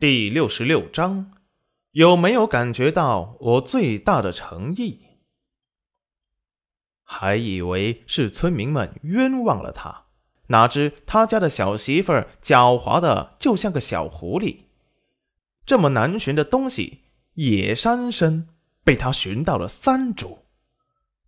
[0.00, 1.32] 第六十六章，
[1.90, 5.00] 有没有感觉到我最大的诚意？
[7.02, 10.04] 还以为是村民们冤枉了他，
[10.50, 14.58] 哪知他家的小媳妇儿狡猾的就像个小狐狸。
[15.66, 17.00] 这么难寻的东西，
[17.34, 18.46] 野山参
[18.84, 20.44] 被他寻到了三株，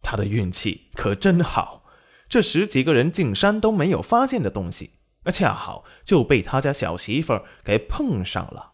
[0.01, 1.83] 他的运气可真好。
[2.29, 5.00] 这十几个人进山都没有发现的东西。
[5.25, 8.73] 那恰好就被他家小媳妇儿给碰上了，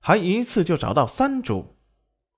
[0.00, 1.78] 还一次就找到三株。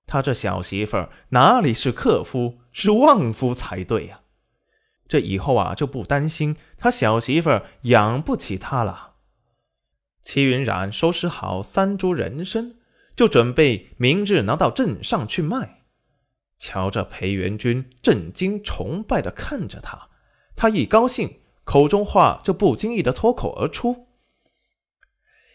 [0.07, 4.21] 他这小媳妇儿哪里是克夫，是旺夫才对呀！
[5.07, 9.15] 这以后啊就不担心他小媳妇儿养不起他了。
[10.21, 12.75] 齐云冉收拾好三株人参，
[13.15, 15.83] 就准备明日拿到镇上去卖。
[16.57, 20.09] 瞧着裴元君震惊崇拜的看着他，
[20.55, 21.39] 他一高兴。
[21.69, 24.07] 口中话就不经意的脱口而出：“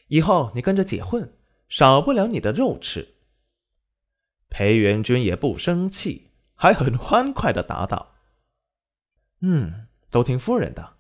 [0.06, 1.36] 以后你跟着姐混，
[1.68, 3.16] 少不了你的肉吃。”
[4.48, 8.14] 裴元君也不生气，还很欢快的答道
[9.42, 10.98] ：“嗯，都听夫人的。”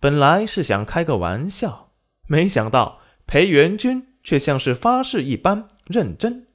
[0.00, 1.92] 本来是想开个玩笑，
[2.26, 6.46] 没想到裴元君却像是发誓一般认真。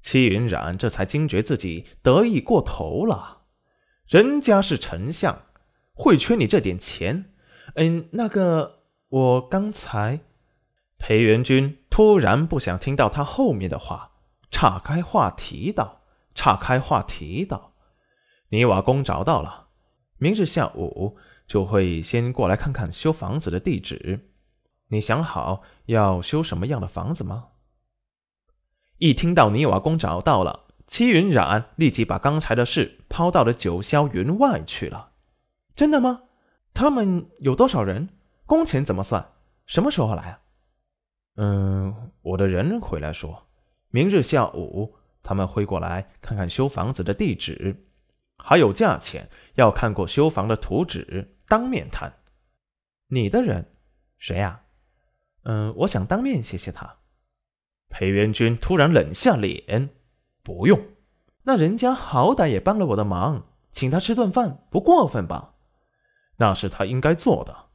[0.00, 3.46] 戚云染这才惊觉自己得意过头了，
[4.06, 5.43] 人家是丞相。
[5.94, 7.32] 会缺你这点钱？
[7.76, 10.20] 嗯，那个，我刚才……
[10.96, 14.12] 裴元君突然不想听到他后面的话，
[14.50, 16.00] 岔开话题道
[16.34, 17.74] ：“岔开话题道，
[18.48, 19.66] 泥瓦工找到了，
[20.16, 24.30] 明日下午就会先过来看看修房子的地址。
[24.88, 27.48] 你想好要修什么样的房子吗？”
[28.98, 35.10] 一听到泥瓦工找到了，戚云染立即把刚才的事抛到了九霄云外去了。
[35.74, 36.22] 真的吗？
[36.72, 38.08] 他们有多少人？
[38.46, 39.32] 工钱怎么算？
[39.66, 40.40] 什么时候来啊？
[41.36, 43.46] 嗯，我的人回来说，
[43.88, 47.88] 明日下午他们会过来看看修房子的地址，
[48.36, 52.12] 还有价钱，要看过修房的图纸，当面谈。
[53.08, 53.72] 你的人
[54.18, 54.60] 谁呀？
[55.44, 56.98] 嗯，我想当面谢谢他。
[57.88, 59.90] 裴元君突然冷下脸，
[60.42, 60.80] 不用，
[61.42, 65.53] 那人家好歹也帮了我的忙，请他吃顿饭不过分吧？
[66.36, 67.66] 那是他应该做的。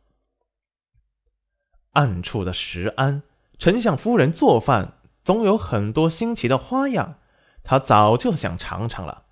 [1.93, 3.23] 暗处的石安，
[3.57, 7.19] 丞相夫人做饭总有很多新奇的花样，
[7.63, 9.25] 他早就想尝尝了。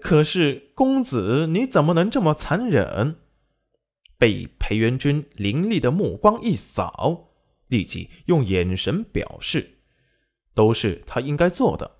[0.00, 3.16] 可是公子，你怎么能这么残忍？
[4.18, 7.30] 被裴元君凌厉的目光一扫，
[7.68, 9.78] 立即用眼神表示：
[10.54, 11.98] 都是他应该做的，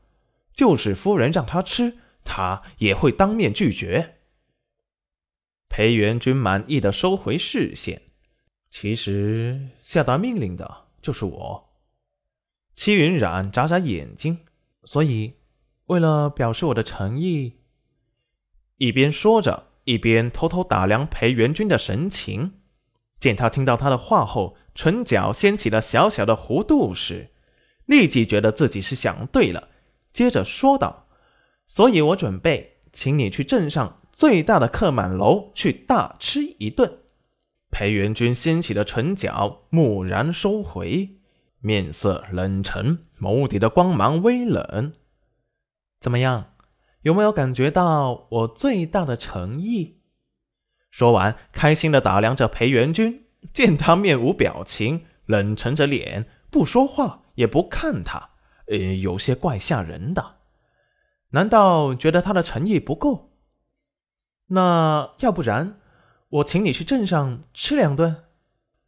[0.52, 4.17] 就是夫人让他吃，他也会当面拒绝。
[5.78, 8.02] 裴元君满意的收回视线，
[8.68, 11.68] 其实下达命令的就是我。
[12.74, 14.40] 戚云染眨眨眼睛，
[14.82, 15.34] 所以
[15.84, 17.60] 为了表示我的诚意，
[18.78, 22.54] 一边说着，一边偷偷打量裴元君的神情。
[23.20, 27.30] 见他听到他的话后，唇角掀起了小小的弧度时，
[27.86, 29.68] 立即觉得自己是想对了，
[30.12, 31.06] 接着说道
[31.68, 36.92] ：“所以我准备请你去镇上。”最大的客满楼去大吃一顿，
[37.70, 41.10] 裴元君掀起的唇角蓦然收回，
[41.60, 44.92] 面色冷沉，眸底的光芒微冷。
[46.00, 46.54] 怎么样，
[47.02, 50.00] 有没有感觉到我最大的诚意？
[50.90, 58.30] 说完，开心的打量着裴元君，见他面无表情，冷沉着脸，不说话，也不看他，
[58.66, 60.38] 呃，有些怪吓人的。
[61.30, 63.27] 难道觉得他的诚意不够？
[64.48, 65.78] 那要不然，
[66.28, 68.24] 我请你去镇上吃两顿。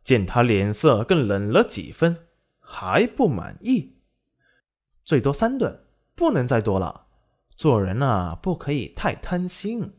[0.03, 2.27] 见他脸色更冷了几分，
[2.59, 3.97] 还不满意。
[5.05, 5.85] 最多三顿，
[6.15, 7.07] 不能再多了。
[7.55, 9.93] 做人啊，不可以太贪心。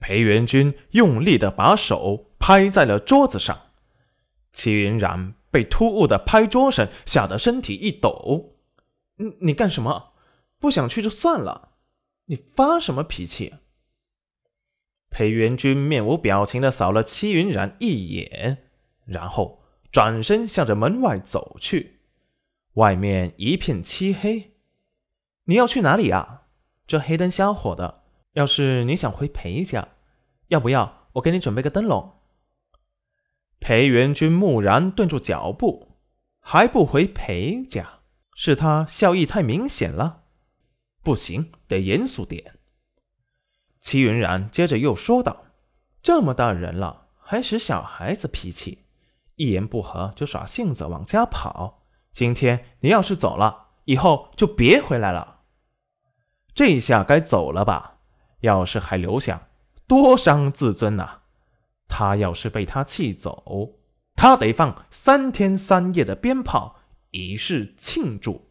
[0.00, 3.56] 裴元君用力的把手拍在了桌子上，
[4.52, 8.56] 齐云染被突兀的拍桌声吓得身体一抖。
[9.16, 10.14] 你你干什么？
[10.58, 11.69] 不想去就算了。
[12.30, 13.54] 你发什么脾气？
[15.10, 18.68] 裴元君面无表情的扫了戚云染一眼，
[19.04, 21.98] 然后转身向着门外走去。
[22.74, 24.52] 外面一片漆黑，
[25.46, 26.42] 你要去哪里啊？
[26.86, 28.04] 这黑灯瞎火的，
[28.34, 29.88] 要是你想回裴家，
[30.48, 32.12] 要不要我给你准备个灯笼？
[33.58, 35.96] 裴元君蓦然顿住脚步，
[36.38, 38.02] 还不回裴家，
[38.36, 40.19] 是他笑意太明显了。
[41.02, 42.56] 不行，得严肃点。
[43.80, 45.44] 齐云然接着又说道
[46.02, 48.84] ：“这么大人了，还使小孩子脾气，
[49.36, 51.86] 一言不合就耍性子往家跑。
[52.12, 55.40] 今天你要是走了，以后就别回来了。
[56.54, 57.98] 这下该走了吧？
[58.40, 59.48] 要是还留下，
[59.86, 61.20] 多伤自尊呐！
[61.88, 63.78] 他要是被他气走，
[64.14, 66.76] 他得放三天三夜的鞭炮
[67.12, 68.49] 以示庆祝。